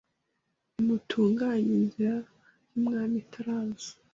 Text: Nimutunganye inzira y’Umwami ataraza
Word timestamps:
Nimutunganye 0.73 1.71
inzira 1.81 2.15
y’Umwami 2.71 3.17
ataraza 3.25 3.91